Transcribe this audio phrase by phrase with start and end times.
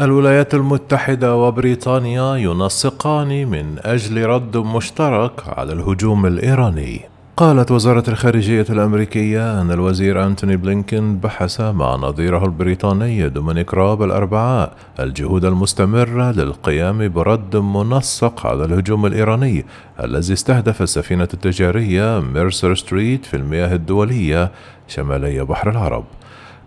[0.00, 7.00] الولايات المتحدة وبريطانيا ينسقان من أجل رد مشترك على الهجوم الإيراني.
[7.36, 14.72] قالت وزارة الخارجية الأمريكية أن الوزير أنتوني بلينكين بحث مع نظيره البريطاني دومينيك راب الأربعاء
[15.00, 19.64] الجهود المستمرة للقيام برد منسق على الهجوم الإيراني
[20.04, 24.50] الذي استهدف السفينة التجارية ميرسر ستريت في المياه الدولية
[24.88, 26.04] شمالي بحر العرب.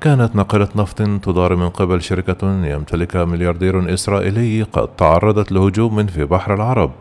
[0.02, 6.54] كانت ناقلة نفط تدار من قبل شركة يمتلكها ملياردير إسرائيلي قد تعرضت لهجوم في بحر
[6.54, 6.92] العرب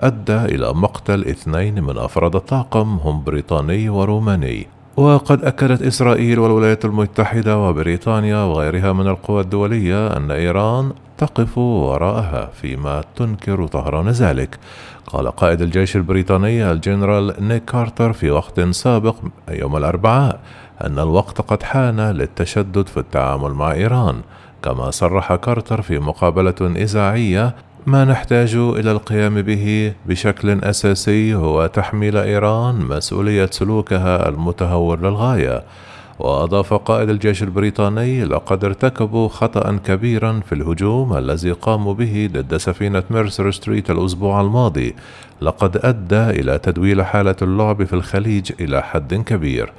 [0.00, 4.75] أدى إلى مقتل اثنين من أفراد الطاقم هم بريطاني وروماني.
[4.96, 13.04] وقد أكدت إسرائيل والولايات المتحدة وبريطانيا وغيرها من القوى الدولية أن إيران تقف وراءها فيما
[13.16, 14.58] تنكر طهران ذلك.
[15.06, 19.14] قال قائد الجيش البريطاني الجنرال نيك كارتر في وقت سابق
[19.50, 20.40] يوم الأربعاء
[20.84, 24.20] أن الوقت قد حان للتشدد في التعامل مع إيران
[24.62, 27.54] كما صرح كارتر في مقابلة إذاعية
[27.86, 35.62] ما نحتاج إلى القيام به بشكل أساسي هو تحميل إيران مسؤولية سلوكها المتهور للغاية.
[36.18, 43.02] وأضاف قائد الجيش البريطاني لقد ارتكبوا خطأ كبيرا في الهجوم الذي قاموا به ضد سفينة
[43.10, 44.94] ميرسر ستريت الأسبوع الماضي.
[45.40, 49.72] لقد أدى إلى تدويل حالة اللعب في الخليج إلى حد كبير.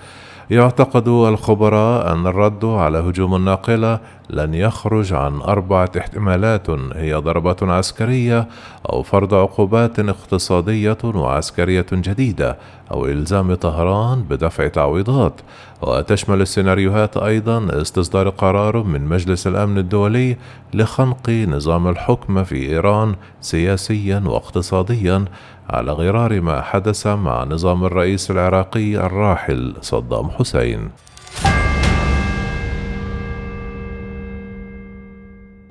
[0.50, 4.00] يعتقد الخبراء أن الرد على هجوم الناقلة
[4.30, 6.70] لن يخرج عن أربعة احتمالات.
[6.96, 8.48] هي ضربة عسكرية
[8.90, 12.58] أو فرض عقوبات اقتصادية وعسكرية جديدة
[12.92, 15.34] أو إلزام طهران بدفع تعويضات.
[15.82, 20.38] وتشمل السيناريوهات أيضا استصدار قرار من مجلس الأمن الدولي
[20.74, 25.26] لخنق نظام الحكم في إيران سياسيا واقتصاديا
[25.70, 30.90] على غرار ما حدث مع نظام الرئيس العراقي الراحل صدام حسين.